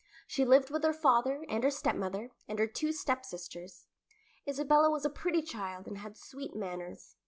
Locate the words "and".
1.47-1.63, 2.47-2.57, 5.85-5.99